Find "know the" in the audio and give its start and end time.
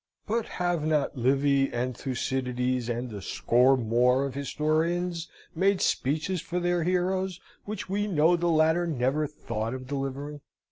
8.07-8.49